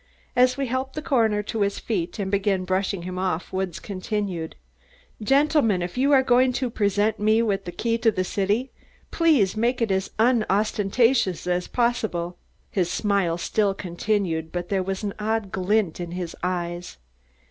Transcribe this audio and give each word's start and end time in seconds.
As 0.35 0.57
we 0.57 0.65
helped 0.65 0.95
the 0.95 1.01
coroner 1.03 1.43
to 1.43 1.61
his 1.61 1.77
feet 1.77 2.17
and 2.17 2.31
began 2.31 2.65
brushing 2.65 3.03
him 3.03 3.19
off 3.19 3.53
Woods 3.53 3.79
continued: 3.79 4.55
"Gentlemen, 5.21 5.83
if 5.83 5.95
you 5.95 6.11
are 6.11 6.23
going 6.23 6.53
to 6.53 6.71
present 6.71 7.19
me 7.19 7.43
with 7.43 7.65
the 7.65 7.71
key 7.71 7.99
to 7.99 8.09
the 8.09 8.23
city, 8.23 8.71
please 9.11 9.55
make 9.55 9.79
it 9.79 9.91
as 9.91 10.09
unostentatious 10.17 11.45
as 11.45 11.67
possible." 11.67 12.39
His 12.71 12.89
smile 12.89 13.37
still 13.37 13.75
continued, 13.75 14.51
but 14.51 14.69
there 14.69 14.81
was 14.81 15.03
an 15.03 15.13
odd 15.19 15.51
glint 15.51 15.99
in 15.99 16.13
his 16.13 16.35
eyes. 16.41 16.97